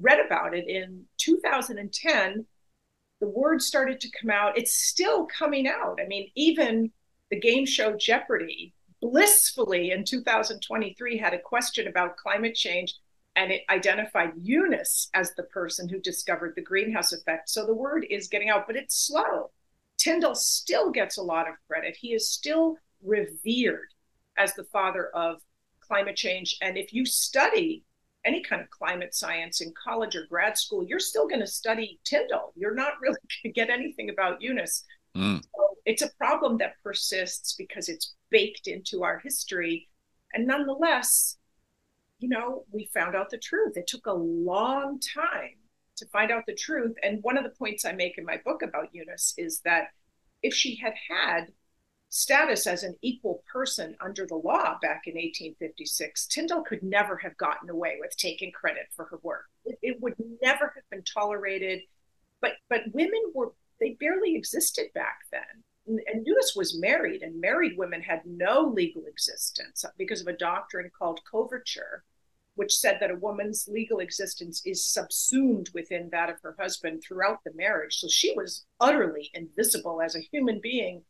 read 0.00 0.18
about 0.24 0.54
it 0.54 0.68
in 0.68 1.04
2010. 1.18 2.46
The 3.20 3.28
word 3.28 3.62
started 3.62 4.00
to 4.00 4.10
come 4.20 4.30
out. 4.30 4.58
It's 4.58 4.74
still 4.74 5.26
coming 5.26 5.66
out. 5.66 5.98
I 6.02 6.06
mean, 6.06 6.30
even 6.34 6.90
the 7.30 7.40
game 7.40 7.64
show 7.64 7.96
Jeopardy 7.96 8.74
blissfully 9.00 9.90
in 9.90 10.04
2023 10.04 11.18
had 11.18 11.34
a 11.34 11.38
question 11.38 11.86
about 11.86 12.16
climate 12.16 12.54
change 12.54 12.94
and 13.36 13.50
it 13.50 13.62
identified 13.70 14.32
Eunice 14.40 15.10
as 15.14 15.34
the 15.34 15.42
person 15.44 15.88
who 15.88 15.98
discovered 15.98 16.54
the 16.54 16.62
greenhouse 16.62 17.12
effect. 17.12 17.48
So 17.48 17.66
the 17.66 17.74
word 17.74 18.06
is 18.08 18.28
getting 18.28 18.48
out, 18.48 18.66
but 18.66 18.76
it's 18.76 19.06
slow. 19.06 19.50
Tyndall 19.98 20.34
still 20.34 20.90
gets 20.90 21.16
a 21.16 21.22
lot 21.22 21.48
of 21.48 21.54
credit. 21.66 21.96
He 21.96 22.14
is 22.14 22.30
still 22.30 22.76
revered 23.02 23.88
as 24.36 24.54
the 24.54 24.64
father 24.64 25.08
of 25.14 25.40
climate 25.80 26.16
change. 26.16 26.56
And 26.62 26.76
if 26.76 26.92
you 26.92 27.04
study 27.04 27.84
any 28.24 28.42
kind 28.42 28.62
of 28.62 28.70
climate 28.70 29.14
science 29.14 29.60
in 29.60 29.72
college 29.82 30.16
or 30.16 30.26
grad 30.28 30.56
school, 30.56 30.84
you're 30.84 31.00
still 31.00 31.28
going 31.28 31.40
to 31.40 31.46
study 31.46 32.00
Tyndall. 32.04 32.52
You're 32.56 32.74
not 32.74 32.94
really 33.00 33.16
going 33.44 33.52
to 33.54 33.60
get 33.60 33.70
anything 33.70 34.10
about 34.10 34.40
Eunice. 34.40 34.84
Mm. 35.16 35.42
So 35.42 35.76
it's 35.84 36.02
a 36.02 36.10
problem 36.18 36.58
that 36.58 36.74
persists 36.82 37.54
because 37.54 37.88
it's 37.88 38.14
baked 38.30 38.66
into 38.66 39.04
our 39.04 39.18
history. 39.18 39.88
And 40.32 40.46
nonetheless, 40.46 41.36
you 42.24 42.30
know, 42.30 42.64
we 42.72 42.88
found 42.94 43.14
out 43.14 43.28
the 43.28 43.36
truth. 43.36 43.76
It 43.76 43.86
took 43.86 44.06
a 44.06 44.12
long 44.14 44.98
time 44.98 45.58
to 45.96 46.06
find 46.06 46.30
out 46.30 46.44
the 46.46 46.54
truth. 46.54 46.96
And 47.02 47.22
one 47.22 47.36
of 47.36 47.44
the 47.44 47.50
points 47.50 47.84
I 47.84 47.92
make 47.92 48.16
in 48.16 48.24
my 48.24 48.40
book 48.42 48.62
about 48.62 48.88
Eunice 48.94 49.34
is 49.36 49.60
that 49.66 49.88
if 50.42 50.54
she 50.54 50.74
had 50.76 50.94
had 51.10 51.48
status 52.08 52.66
as 52.66 52.82
an 52.82 52.96
equal 53.02 53.44
person 53.52 53.94
under 54.00 54.26
the 54.26 54.36
law 54.36 54.78
back 54.80 55.02
in 55.04 55.16
1856, 55.16 56.26
Tyndall 56.28 56.62
could 56.62 56.82
never 56.82 57.18
have 57.18 57.36
gotten 57.36 57.68
away 57.68 57.96
with 58.00 58.16
taking 58.16 58.50
credit 58.52 58.86
for 58.96 59.04
her 59.04 59.18
work. 59.22 59.44
It, 59.66 59.78
it 59.82 60.00
would 60.00 60.14
never 60.42 60.72
have 60.74 60.88
been 60.90 61.02
tolerated. 61.02 61.80
But 62.40 62.52
but 62.70 62.84
women 62.94 63.20
were 63.34 63.52
they 63.80 63.98
barely 64.00 64.34
existed 64.34 64.86
back 64.94 65.18
then. 65.30 65.62
And 65.86 66.26
Eunice 66.26 66.54
was 66.56 66.80
married, 66.80 67.20
and 67.20 67.38
married 67.38 67.76
women 67.76 68.00
had 68.00 68.22
no 68.24 68.72
legal 68.74 69.04
existence 69.04 69.84
because 69.98 70.22
of 70.22 70.28
a 70.28 70.32
doctrine 70.32 70.90
called 70.98 71.20
coverture, 71.30 72.02
which 72.56 72.76
said 72.76 72.98
that 73.00 73.10
a 73.10 73.16
woman's 73.16 73.68
legal 73.68 73.98
existence 73.98 74.62
is 74.64 74.86
subsumed 74.86 75.70
within 75.74 76.08
that 76.10 76.30
of 76.30 76.36
her 76.42 76.54
husband 76.58 77.02
throughout 77.02 77.38
the 77.44 77.52
marriage. 77.54 77.96
So 77.96 78.08
she 78.08 78.32
was 78.36 78.64
utterly 78.80 79.30
invisible 79.34 80.00
as 80.00 80.14
a 80.14 80.20
human 80.20 80.60
being. 80.60 81.02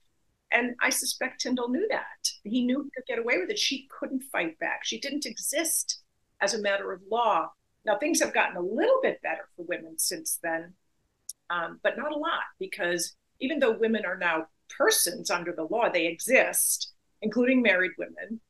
And 0.52 0.74
I 0.80 0.90
suspect 0.90 1.40
Tyndall 1.40 1.68
knew 1.68 1.86
that. 1.90 2.30
He 2.44 2.64
knew 2.64 2.82
he 2.82 2.90
could 2.94 3.06
get 3.06 3.18
away 3.18 3.38
with 3.38 3.50
it. 3.50 3.58
She 3.58 3.88
couldn't 3.98 4.24
fight 4.32 4.58
back. 4.58 4.80
She 4.84 5.00
didn't 5.00 5.26
exist 5.26 6.02
as 6.40 6.54
a 6.54 6.62
matter 6.62 6.92
of 6.92 7.00
law. 7.10 7.50
Now, 7.84 7.98
things 7.98 8.20
have 8.20 8.32
gotten 8.32 8.56
a 8.56 8.60
little 8.60 9.00
bit 9.02 9.20
better 9.22 9.48
for 9.56 9.64
women 9.64 9.98
since 9.98 10.38
then, 10.42 10.72
um, 11.50 11.80
but 11.82 11.98
not 11.98 12.12
a 12.12 12.16
lot, 12.16 12.44
because 12.58 13.16
even 13.40 13.58
though 13.58 13.76
women 13.76 14.06
are 14.06 14.16
now 14.16 14.46
persons 14.70 15.30
under 15.30 15.52
the 15.52 15.64
law, 15.64 15.90
they 15.90 16.06
exist, 16.06 16.92
including 17.20 17.60
married 17.60 17.92
women. 17.98 18.40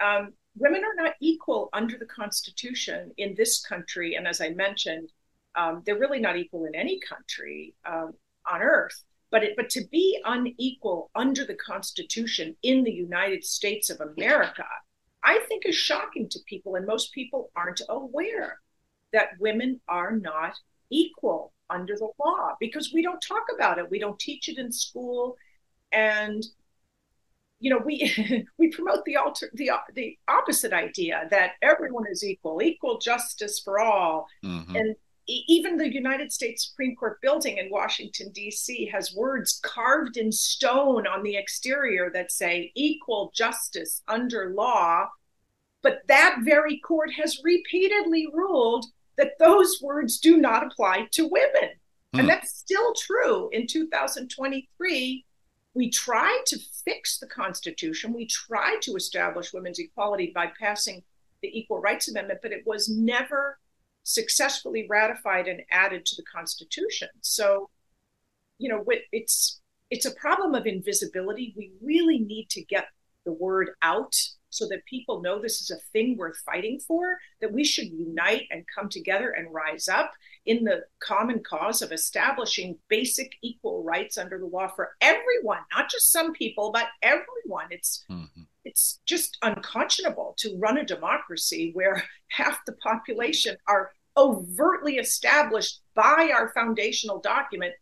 Um, 0.00 0.34
women 0.56 0.82
are 0.84 1.02
not 1.02 1.14
equal 1.20 1.68
under 1.72 1.96
the 1.98 2.06
Constitution 2.06 3.12
in 3.16 3.34
this 3.34 3.60
country. 3.60 4.14
And 4.14 4.26
as 4.26 4.40
I 4.40 4.50
mentioned, 4.50 5.10
um, 5.54 5.82
they're 5.84 5.98
really 5.98 6.20
not 6.20 6.36
equal 6.36 6.64
in 6.64 6.74
any 6.74 7.00
country 7.00 7.74
um, 7.84 8.12
on 8.50 8.62
earth. 8.62 9.02
But, 9.30 9.44
it, 9.44 9.54
but 9.56 9.70
to 9.70 9.84
be 9.90 10.20
unequal 10.24 11.10
under 11.14 11.46
the 11.46 11.54
Constitution 11.54 12.54
in 12.62 12.84
the 12.84 12.92
United 12.92 13.44
States 13.44 13.88
of 13.88 14.00
America, 14.00 14.66
I 15.24 15.40
think 15.48 15.64
is 15.64 15.74
shocking 15.74 16.28
to 16.28 16.38
people. 16.46 16.74
And 16.74 16.86
most 16.86 17.12
people 17.12 17.50
aren't 17.56 17.80
aware 17.88 18.58
that 19.12 19.38
women 19.38 19.80
are 19.88 20.12
not 20.12 20.54
equal 20.90 21.52
under 21.70 21.96
the 21.96 22.10
law 22.22 22.54
because 22.60 22.92
we 22.92 23.02
don't 23.02 23.24
talk 23.26 23.44
about 23.54 23.78
it. 23.78 23.90
We 23.90 23.98
don't 23.98 24.18
teach 24.18 24.48
it 24.48 24.58
in 24.58 24.70
school. 24.70 25.36
And 25.92 26.44
you 27.62 27.70
know 27.70 27.78
we 27.78 28.46
we 28.58 28.68
promote 28.68 29.04
the 29.06 29.16
alter 29.16 29.48
the 29.54 29.70
the 29.94 30.18
opposite 30.28 30.72
idea 30.72 31.26
that 31.30 31.52
everyone 31.62 32.04
is 32.10 32.24
equal 32.24 32.60
equal 32.60 32.98
justice 32.98 33.60
for 33.60 33.78
all 33.80 34.26
mm-hmm. 34.44 34.76
and 34.76 34.96
even 35.28 35.76
the 35.76 35.94
united 35.94 36.32
states 36.32 36.68
supreme 36.68 36.94
court 36.96 37.20
building 37.22 37.56
in 37.58 37.70
washington 37.70 38.30
d.c 38.32 38.86
has 38.92 39.14
words 39.14 39.60
carved 39.62 40.16
in 40.16 40.30
stone 40.32 41.06
on 41.06 41.22
the 41.22 41.36
exterior 41.36 42.10
that 42.12 42.32
say 42.32 42.72
equal 42.74 43.32
justice 43.34 44.02
under 44.08 44.50
law 44.50 45.06
but 45.82 46.02
that 46.08 46.38
very 46.42 46.78
court 46.80 47.10
has 47.12 47.40
repeatedly 47.44 48.26
ruled 48.32 48.84
that 49.16 49.38
those 49.38 49.78
words 49.80 50.18
do 50.18 50.36
not 50.36 50.66
apply 50.66 51.06
to 51.12 51.28
women 51.28 51.70
mm. 52.12 52.18
and 52.18 52.28
that's 52.28 52.56
still 52.58 52.92
true 52.94 53.48
in 53.52 53.68
2023 53.68 55.24
we 55.74 55.90
tried 55.90 56.42
to 56.46 56.58
fix 56.84 57.18
the 57.18 57.26
Constitution. 57.26 58.12
We 58.12 58.26
tried 58.26 58.80
to 58.82 58.94
establish 58.94 59.52
women's 59.52 59.78
equality 59.78 60.32
by 60.34 60.50
passing 60.58 61.02
the 61.40 61.58
Equal 61.58 61.80
Rights 61.80 62.08
Amendment, 62.08 62.40
but 62.42 62.52
it 62.52 62.66
was 62.66 62.88
never 62.88 63.58
successfully 64.04 64.86
ratified 64.88 65.48
and 65.48 65.62
added 65.70 66.04
to 66.06 66.16
the 66.16 66.24
Constitution. 66.24 67.08
So, 67.20 67.70
you 68.58 68.68
know, 68.68 68.84
it's 69.12 69.60
it's 69.90 70.06
a 70.06 70.14
problem 70.14 70.54
of 70.54 70.66
invisibility. 70.66 71.52
We 71.56 71.72
really 71.82 72.18
need 72.18 72.48
to 72.50 72.64
get 72.64 72.86
the 73.24 73.32
word 73.32 73.70
out 73.82 74.14
so 74.48 74.66
that 74.68 74.84
people 74.86 75.22
know 75.22 75.40
this 75.40 75.60
is 75.60 75.70
a 75.70 75.80
thing 75.92 76.16
worth 76.16 76.36
fighting 76.44 76.78
for, 76.78 77.18
that 77.40 77.52
we 77.52 77.64
should 77.64 77.86
unite 77.86 78.46
and 78.50 78.64
come 78.74 78.88
together 78.88 79.30
and 79.30 79.52
rise 79.52 79.88
up 79.88 80.12
in 80.46 80.64
the 80.64 80.84
common 81.00 81.42
cause 81.42 81.82
of 81.82 81.92
establishing 81.92 82.76
basic 82.88 83.32
equal 83.42 83.84
rights 83.84 84.18
under 84.18 84.38
the 84.38 84.46
law 84.46 84.68
for 84.68 84.96
everyone, 85.00 85.60
not 85.74 85.90
just 85.90 86.10
some 86.10 86.32
people, 86.32 86.72
but 86.72 86.88
everyone. 87.02 87.66
It's 87.70 88.04
mm-hmm. 88.10 88.42
it's 88.64 89.00
just 89.06 89.38
unconscionable 89.42 90.34
to 90.38 90.58
run 90.58 90.78
a 90.78 90.84
democracy 90.84 91.70
where 91.74 92.02
half 92.28 92.64
the 92.66 92.72
population 92.74 93.56
are 93.68 93.92
overtly 94.16 94.96
established 94.96 95.80
by 95.94 96.30
our 96.34 96.52
foundational 96.52 97.20
document 97.20 97.74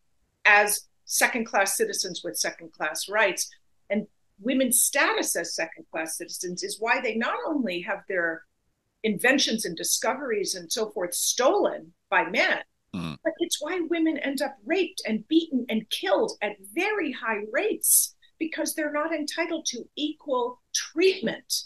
as 0.45 0.87
second 1.05 1.45
class 1.45 1.77
citizens 1.77 2.23
with 2.23 2.39
second 2.39 2.73
class 2.73 3.09
rights. 3.09 3.51
And 3.89 4.07
women's 4.39 4.81
status 4.81 5.35
as 5.35 5.55
second 5.55 5.87
class 5.91 6.17
citizens 6.19 6.63
is 6.63 6.79
why 6.79 7.01
they 7.01 7.17
not 7.17 7.39
only 7.47 7.81
have 7.81 8.03
their 8.09 8.45
inventions 9.05 9.65
and 9.65 9.77
discoveries 9.77 10.55
and 10.55 10.71
so 10.71 10.91
forth 10.91 11.15
stolen 11.15 11.93
by 12.11 12.25
men. 12.25 12.59
Mm. 12.95 13.17
But 13.23 13.35
it's 13.39 13.61
why 13.61 13.81
women 13.89 14.19
end 14.19 14.43
up 14.43 14.57
raped 14.65 15.03
and 15.07 15.27
beaten 15.29 15.65
and 15.69 15.89
killed 15.91 16.33
at 16.43 16.57
very 16.75 17.13
high 17.13 17.43
rates 17.53 18.15
because 18.39 18.75
they're 18.75 18.93
not 18.93 19.15
entitled 19.15 19.67
to 19.67 19.85
equal 19.97 20.61
treatment 20.75 21.63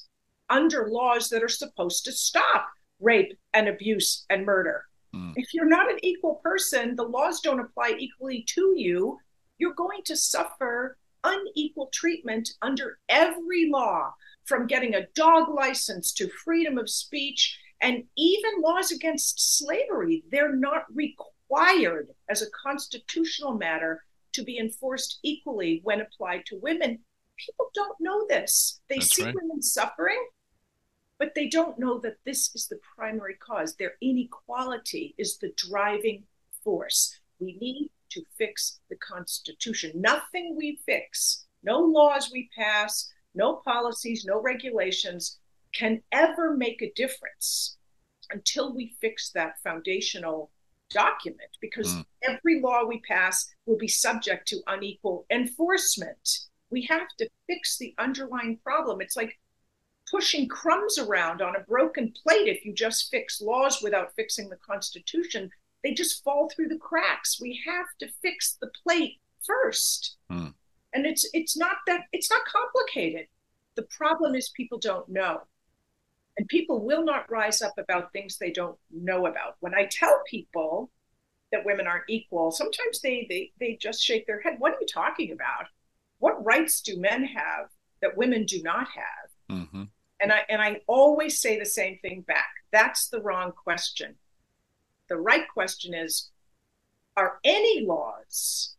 under 0.50 0.88
laws 0.88 1.28
that 1.30 1.42
are 1.42 1.48
supposed 1.48 2.04
to 2.04 2.12
stop 2.12 2.66
rape 3.00 3.32
and 3.54 3.68
abuse 3.68 4.26
and 4.28 4.44
murder. 4.44 4.84
Mm. 5.14 5.32
If 5.36 5.54
you're 5.54 5.68
not 5.68 5.90
an 5.90 5.98
equal 6.02 6.40
person, 6.42 6.96
the 6.96 7.04
laws 7.04 7.40
don't 7.40 7.60
apply 7.60 7.94
equally 7.98 8.44
to 8.54 8.74
you. 8.76 9.18
You're 9.58 9.74
going 9.74 10.02
to 10.04 10.16
suffer 10.16 10.98
unequal 11.22 11.88
treatment 11.92 12.50
under 12.60 12.98
every 13.08 13.70
law, 13.70 14.12
from 14.44 14.66
getting 14.66 14.94
a 14.94 15.06
dog 15.14 15.48
license 15.48 16.12
to 16.12 16.28
freedom 16.44 16.78
of 16.78 16.90
speech 16.90 17.58
and 17.80 18.04
even 18.16 18.60
laws 18.60 18.92
against 18.92 19.58
slavery, 19.58 20.24
they're 20.30 20.54
not 20.54 20.84
required 20.94 22.08
as 22.28 22.42
a 22.42 22.50
constitutional 22.62 23.54
matter 23.54 24.02
to 24.32 24.42
be 24.42 24.58
enforced 24.58 25.18
equally 25.22 25.80
when 25.84 26.00
applied 26.00 26.44
to 26.46 26.58
women. 26.62 26.98
People 27.36 27.70
don't 27.74 27.96
know 28.00 28.26
this. 28.28 28.80
They 28.88 28.96
That's 28.96 29.14
see 29.14 29.24
right. 29.24 29.34
women 29.34 29.62
suffering, 29.62 30.22
but 31.18 31.34
they 31.34 31.48
don't 31.48 31.78
know 31.78 31.98
that 32.00 32.16
this 32.24 32.54
is 32.54 32.68
the 32.68 32.80
primary 32.96 33.34
cause. 33.34 33.74
Their 33.76 33.94
inequality 34.00 35.14
is 35.18 35.38
the 35.38 35.52
driving 35.56 36.24
force. 36.62 37.18
We 37.38 37.58
need 37.60 37.90
to 38.10 38.22
fix 38.38 38.80
the 38.88 38.96
Constitution. 38.96 39.92
Nothing 39.94 40.54
we 40.56 40.78
fix, 40.86 41.46
no 41.62 41.80
laws 41.80 42.30
we 42.32 42.48
pass, 42.56 43.12
no 43.34 43.56
policies, 43.64 44.24
no 44.24 44.40
regulations 44.40 45.38
can 45.72 46.02
ever 46.12 46.56
make 46.56 46.82
a 46.82 46.92
difference 46.94 47.76
until 48.30 48.74
we 48.74 48.96
fix 49.00 49.30
that 49.32 49.60
foundational 49.62 50.50
document 50.90 51.50
because 51.60 51.88
mm. 51.88 52.04
every 52.22 52.60
law 52.60 52.84
we 52.84 53.00
pass 53.00 53.52
will 53.66 53.76
be 53.76 53.88
subject 53.88 54.46
to 54.48 54.62
unequal 54.66 55.26
enforcement. 55.30 56.38
We 56.70 56.82
have 56.82 57.08
to 57.18 57.28
fix 57.46 57.76
the 57.76 57.94
underlying 57.98 58.58
problem. 58.62 59.00
It's 59.00 59.16
like 59.16 59.38
pushing 60.10 60.48
crumbs 60.48 60.98
around 60.98 61.42
on 61.42 61.56
a 61.56 61.64
broken 61.64 62.12
plate 62.22 62.48
if 62.48 62.64
you 62.64 62.72
just 62.72 63.10
fix 63.10 63.40
laws 63.40 63.82
without 63.82 64.14
fixing 64.14 64.48
the 64.48 64.56
Constitution. 64.56 65.50
They 65.82 65.92
just 65.92 66.22
fall 66.24 66.48
through 66.48 66.68
the 66.68 66.78
cracks. 66.78 67.40
We 67.40 67.60
have 67.66 67.86
to 68.00 68.08
fix 68.22 68.56
the 68.60 68.70
plate 68.82 69.20
first. 69.44 70.16
Hmm. 70.30 70.48
And 70.94 71.06
it's 71.06 71.28
it's 71.34 71.56
not 71.56 71.78
that 71.86 72.02
it's 72.12 72.30
not 72.30 72.44
complicated. 72.44 73.26
The 73.74 73.82
problem 73.82 74.34
is 74.34 74.48
people 74.50 74.78
don't 74.78 75.08
know. 75.08 75.42
And 76.36 76.48
people 76.48 76.84
will 76.84 77.04
not 77.04 77.30
rise 77.30 77.62
up 77.62 77.74
about 77.78 78.12
things 78.12 78.38
they 78.38 78.50
don't 78.50 78.78
know 78.90 79.26
about. 79.26 79.56
When 79.60 79.74
I 79.74 79.88
tell 79.90 80.22
people 80.28 80.90
that 81.52 81.64
women 81.64 81.86
aren't 81.86 82.08
equal, 82.08 82.50
sometimes 82.50 83.00
they 83.00 83.26
they 83.28 83.52
they 83.60 83.76
just 83.80 84.02
shake 84.02 84.26
their 84.26 84.40
head. 84.40 84.56
What 84.58 84.74
are 84.74 84.80
you 84.80 84.86
talking 84.86 85.32
about? 85.32 85.66
What 86.18 86.44
rights 86.44 86.80
do 86.80 86.98
men 86.98 87.24
have 87.24 87.68
that 88.00 88.16
women 88.16 88.46
do 88.46 88.62
not 88.62 88.86
have? 88.88 89.58
Mm-hmm. 89.58 89.84
And 90.20 90.32
I 90.32 90.42
and 90.48 90.62
I 90.62 90.80
always 90.86 91.40
say 91.40 91.58
the 91.58 91.66
same 91.66 91.98
thing 91.98 92.22
back. 92.22 92.50
That's 92.72 93.08
the 93.08 93.20
wrong 93.20 93.52
question. 93.52 94.14
The 95.08 95.16
right 95.16 95.46
question 95.52 95.92
is 95.92 96.30
are 97.16 97.38
any 97.44 97.84
laws 97.84 98.74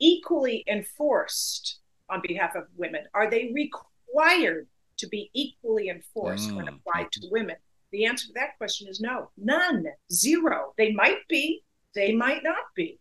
equally 0.00 0.64
enforced 0.68 1.78
on 2.08 2.20
behalf 2.26 2.54
of 2.54 2.64
women? 2.76 3.04
Are 3.14 3.30
they 3.30 3.52
required 3.54 4.68
to 4.98 5.08
be 5.08 5.30
equally 5.34 5.88
enforced 5.88 6.50
mm. 6.50 6.56
when 6.56 6.68
applied 6.68 7.10
to 7.12 7.28
women? 7.30 7.56
The 7.92 8.06
answer 8.06 8.26
to 8.28 8.32
that 8.34 8.58
question 8.58 8.88
is 8.88 9.00
no, 9.00 9.30
none, 9.36 9.86
zero. 10.12 10.74
They 10.76 10.92
might 10.92 11.26
be, 11.28 11.62
they 11.94 12.12
might 12.12 12.42
not 12.42 12.64
be. 12.74 12.98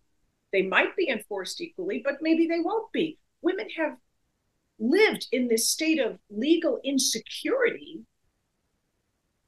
They 0.52 0.62
might 0.62 0.96
be 0.96 1.10
enforced 1.10 1.60
equally, 1.62 2.02
but 2.04 2.22
maybe 2.22 2.48
they 2.48 2.60
won't 2.60 2.92
be. 2.92 3.18
Women 3.42 3.68
have 3.76 3.98
lived 4.80 5.28
in 5.32 5.48
this 5.48 5.70
state 5.70 6.00
of 6.00 6.20
legal 6.30 6.80
insecurity 6.84 8.02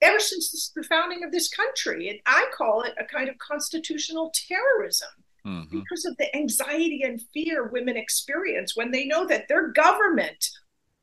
ever 0.01 0.19
since 0.19 0.71
the 0.75 0.83
founding 0.83 1.23
of 1.23 1.31
this 1.31 1.47
country. 1.47 2.09
And 2.09 2.19
I 2.25 2.47
call 2.55 2.81
it 2.81 2.93
a 2.99 3.05
kind 3.05 3.29
of 3.29 3.37
constitutional 3.37 4.31
terrorism 4.47 5.09
mm-hmm. 5.45 5.79
because 5.79 6.05
of 6.05 6.17
the 6.17 6.35
anxiety 6.35 7.03
and 7.03 7.21
fear 7.33 7.67
women 7.67 7.97
experience 7.97 8.75
when 8.75 8.91
they 8.91 9.05
know 9.05 9.27
that 9.27 9.47
their 9.47 9.69
government, 9.69 10.49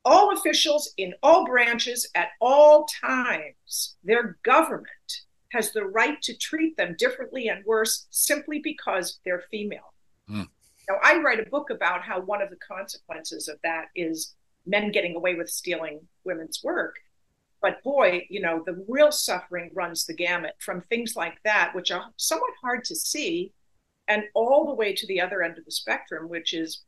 all 0.05 0.33
officials 0.33 0.93
in 0.97 1.15
all 1.23 1.47
branches 1.47 2.09
at 2.15 2.31
all 2.41 2.87
times, 3.01 3.97
their 4.03 4.39
government 4.43 4.87
has 5.53 5.73
the 5.73 5.85
right 5.85 6.21
to 6.23 6.37
treat 6.37 6.77
them 6.77 6.97
differently 6.99 7.49
and 7.49 7.65
worse 7.65 8.07
simply 8.11 8.59
because 8.59 9.21
they're 9.25 9.45
female. 9.51 9.93
Mm. 10.29 10.49
Now, 10.89 10.97
I 11.03 11.19
write 11.19 11.41
a 11.41 11.51
book 11.51 11.71
about 11.71 12.03
how 12.03 12.21
one 12.21 12.43
of 12.43 12.51
the 12.51 12.57
consequences 12.57 13.49
of 13.49 13.59
that 13.63 13.87
is 13.95 14.35
men 14.67 14.91
getting 14.91 15.15
away 15.15 15.35
with 15.35 15.51
stealing 15.51 16.01
women's 16.25 16.63
work. 16.65 16.97
But 17.61 17.83
boy, 17.85 18.27
you 18.29 18.41
know, 18.41 18.63
the 18.67 18.85
real 18.89 19.13
suffering 19.13 19.71
runs 19.73 20.05
the 20.05 20.15
gamut 20.15 20.55
from 20.59 20.83
things 20.83 21.15
like 21.15 21.39
that, 21.45 21.75
which 21.75 21.93
are 21.93 22.11
somewhat 22.17 22.51
hard 22.61 22.85
to 22.85 22.97
see, 22.97 23.53
and 24.09 24.25
all 24.35 24.67
the 24.67 24.75
way 24.75 24.95
to 24.95 25.07
the 25.07 25.21
other 25.21 25.43
end 25.43 25.59
of 25.59 25.65
the 25.65 25.71
spectrum, 25.71 26.29
which 26.29 26.53
is, 26.53 26.83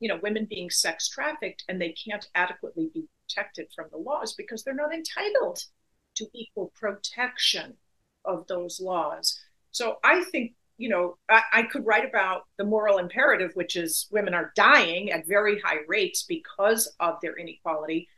you 0.00 0.08
know, 0.08 0.18
women 0.22 0.46
being 0.48 0.70
sex 0.70 1.08
trafficked 1.08 1.64
and 1.68 1.80
they 1.80 1.92
can't 1.92 2.26
adequately 2.34 2.90
be 2.92 3.08
protected 3.22 3.68
from 3.74 3.86
the 3.90 3.98
laws 3.98 4.34
because 4.34 4.62
they're 4.62 4.74
not 4.74 4.94
entitled 4.94 5.58
to 6.16 6.26
equal 6.34 6.72
protection 6.78 7.74
of 8.24 8.46
those 8.48 8.80
laws. 8.80 9.38
So 9.70 9.98
I 10.02 10.24
think, 10.24 10.54
you 10.78 10.88
know, 10.88 11.18
I, 11.28 11.42
I, 11.52 11.62
could 11.62 11.86
write 11.86 12.08
about 12.08 12.46
the 12.58 12.64
moral 12.64 12.98
imperative, 12.98 13.52
which 13.54 13.76
is 13.76 14.06
women 14.10 14.34
are 14.34 14.52
dying 14.56 15.10
at 15.10 15.26
very 15.26 15.60
high 15.60 15.78
rates 15.86 16.24
because 16.24 16.92
of 17.00 17.18
their 17.22 17.38
inequality. 17.38 18.08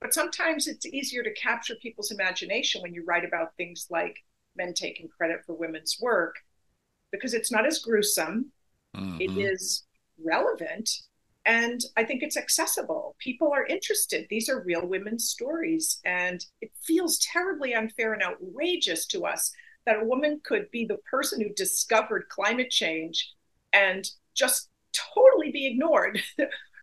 But 0.00 0.14
sometimes 0.14 0.66
it's 0.66 0.86
easier 0.86 1.22
to 1.22 1.34
capture 1.34 1.74
people's 1.76 2.10
imagination 2.10 2.82
when 2.82 2.94
you 2.94 3.04
write 3.06 3.24
about 3.24 3.56
things 3.56 3.86
like 3.90 4.18
men 4.56 4.74
taking 4.74 5.08
credit 5.08 5.40
for 5.44 5.54
women's 5.54 5.98
work 6.00 6.36
because 7.16 7.34
it's 7.34 7.52
not 7.52 7.66
as 7.66 7.80
gruesome. 7.80 8.52
Mm-hmm. 8.96 9.20
It 9.20 9.38
is 9.38 9.84
relevant. 10.24 10.90
And 11.44 11.80
I 11.96 12.04
think 12.04 12.22
it's 12.22 12.36
accessible. 12.36 13.14
People 13.18 13.52
are 13.52 13.66
interested. 13.66 14.26
These 14.28 14.48
are 14.48 14.62
real 14.62 14.84
women's 14.84 15.28
stories. 15.28 16.00
And 16.04 16.44
it 16.60 16.72
feels 16.82 17.18
terribly 17.20 17.74
unfair 17.74 18.12
and 18.12 18.22
outrageous 18.22 19.06
to 19.06 19.24
us 19.26 19.52
that 19.86 20.00
a 20.02 20.04
woman 20.04 20.40
could 20.44 20.68
be 20.72 20.84
the 20.84 20.98
person 21.08 21.40
who 21.40 21.54
discovered 21.54 22.28
climate 22.28 22.70
change 22.70 23.32
and 23.72 24.10
just 24.34 24.70
totally 24.92 25.52
be 25.52 25.66
ignored. 25.66 26.20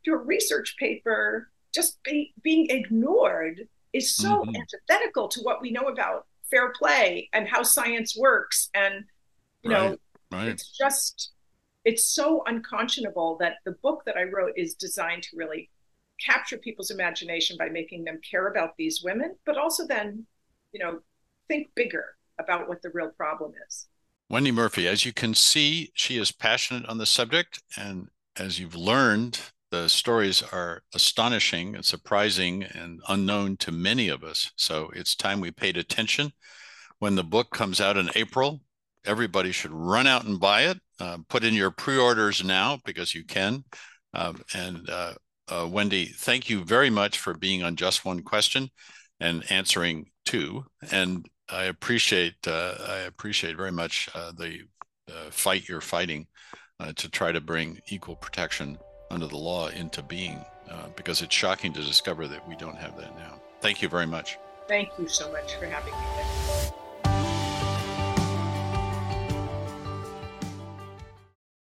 A 0.06 0.18
research 0.18 0.76
paper, 0.78 1.50
just 1.74 2.02
be, 2.04 2.34
being 2.44 2.70
ignored 2.70 3.70
is 3.94 4.18
so 4.18 4.42
mm-hmm. 4.42 4.54
antithetical 4.54 5.30
to 5.30 5.40
what 5.42 5.62
we 5.62 5.72
know 5.72 5.84
about 5.84 6.28
fair 6.52 6.74
play 6.74 7.30
and 7.32 7.48
how 7.48 7.64
science 7.64 8.18
works. 8.18 8.70
And, 8.74 9.06
you 9.62 9.72
right. 9.72 9.92
know, 9.92 9.98
Right. 10.34 10.48
It's 10.48 10.76
just, 10.76 11.32
it's 11.86 12.06
so 12.06 12.44
unconscionable 12.46 13.38
that 13.40 13.56
the 13.66 13.74
book 13.84 14.04
that 14.06 14.18
I 14.18 14.24
wrote 14.24 14.54
is 14.56 14.74
designed 14.74 15.24
to 15.24 15.38
really 15.38 15.70
capture 16.20 16.58
people's 16.58 16.92
imagination 16.92 17.58
by 17.58 17.70
making 17.70 18.04
them 18.04 18.20
care 18.30 18.48
about 18.48 18.76
these 18.78 19.02
women, 19.04 19.36
but 19.46 19.58
also 19.58 19.86
then, 19.86 20.26
you 20.72 20.80
know, 20.80 21.00
think 21.48 21.70
bigger 21.76 22.16
about 22.40 22.68
what 22.68 22.82
the 22.82 22.90
real 22.94 23.10
problem 23.10 23.54
is. 23.68 23.88
Wendy 24.30 24.52
Murphy, 24.52 24.88
as 24.88 25.06
you 25.06 25.14
can 25.14 25.34
see, 25.34 25.92
she 25.94 26.18
is 26.18 26.32
passionate 26.32 26.86
on 26.88 26.98
the 26.98 27.06
subject. 27.06 27.62
And 27.78 28.08
as 28.38 28.60
you've 28.60 28.76
learned, 28.76 29.40
the 29.70 29.88
stories 29.88 30.42
are 30.52 30.84
astonishing 30.94 31.76
and 31.76 31.86
surprising 31.86 32.64
and 32.64 33.02
unknown 33.08 33.58
to 33.58 33.72
many 33.72 34.08
of 34.08 34.24
us. 34.24 34.52
So 34.56 34.92
it's 34.96 35.16
time 35.16 35.40
we 35.40 35.52
paid 35.52 35.78
attention. 35.78 36.32
When 37.00 37.16
the 37.16 37.24
book 37.24 37.52
comes 37.52 37.82
out 37.82 37.98
in 37.98 38.10
April, 38.16 38.62
everybody 39.06 39.52
should 39.52 39.72
run 39.72 40.08
out 40.08 40.26
and 40.26 40.40
buy 40.40 40.64
it. 40.64 40.80
Uh, 41.00 41.18
put 41.28 41.44
in 41.44 41.54
your 41.54 41.72
pre-orders 41.72 42.44
now 42.44 42.80
because 42.86 43.14
you 43.14 43.26
can. 43.26 43.64
Uh, 44.14 44.34
and 44.54 44.90
uh, 44.90 45.14
uh, 45.50 45.68
Wendy, 45.70 46.06
thank 46.06 46.50
you 46.50 46.64
very 46.64 46.90
much 46.90 47.20
for 47.20 47.34
being 47.34 47.64
on 47.64 47.76
Just 47.76 48.06
One 48.06 48.22
Question 48.22 48.70
and 49.20 49.44
answering 49.52 50.06
two. 50.26 50.64
And 50.92 51.28
I 51.50 51.64
appreciate 51.64 52.36
uh, 52.48 52.76
I 52.88 52.98
appreciate 53.00 53.58
very 53.58 53.72
much 53.72 54.08
uh, 54.16 54.32
the 54.32 54.62
fight 55.32 55.68
you're 55.68 55.82
fighting 55.82 56.28
to 56.96 57.10
try 57.10 57.32
to 57.32 57.42
bring 57.42 57.80
equal 57.88 58.16
protection 58.16 58.78
under 59.10 59.28
the 59.28 59.38
law 59.38 59.68
into 59.68 60.02
being, 60.02 60.44
because 60.96 61.22
it's 61.22 61.36
shocking 61.36 61.72
to 61.74 61.82
discover 61.82 62.28
that 62.28 62.48
we 62.48 62.56
don't 62.56 62.78
have 62.78 62.98
that 62.98 63.16
now. 63.18 63.40
Thank 63.62 63.82
you 63.82 63.90
very 63.90 64.08
much. 64.08 64.38
Thank 64.68 64.90
you 64.98 65.08
so 65.08 65.32
much 65.32 65.56
for 65.56 65.66
having 65.66 65.94
me. 65.94 66.83